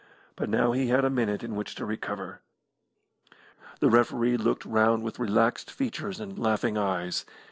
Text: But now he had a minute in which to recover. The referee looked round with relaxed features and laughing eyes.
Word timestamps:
But 0.35 0.49
now 0.49 0.71
he 0.71 0.87
had 0.87 1.05
a 1.05 1.11
minute 1.11 1.43
in 1.43 1.55
which 1.55 1.75
to 1.75 1.85
recover. 1.85 2.41
The 3.81 3.89
referee 3.91 4.35
looked 4.37 4.65
round 4.65 5.03
with 5.03 5.19
relaxed 5.19 5.69
features 5.69 6.19
and 6.19 6.39
laughing 6.39 6.75
eyes. 6.75 7.23